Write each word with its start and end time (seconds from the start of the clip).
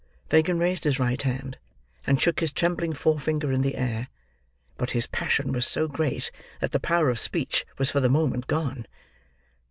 Fagin 0.31 0.57
raised 0.57 0.85
his 0.85 0.97
right 0.97 1.21
hand, 1.21 1.59
and 2.07 2.19
shook 2.19 2.39
his 2.39 2.51
trembling 2.51 2.91
forefinger 2.93 3.51
in 3.51 3.61
the 3.61 3.75
air; 3.75 4.07
but 4.75 4.93
his 4.97 5.05
passion 5.05 5.53
was 5.53 5.67
so 5.67 5.87
great, 5.87 6.31
that 6.59 6.71
the 6.71 6.79
power 6.79 7.11
of 7.11 7.19
speech 7.19 7.67
was 7.77 7.91
for 7.91 7.99
the 7.99 8.09
moment 8.09 8.47
gone. 8.47 8.87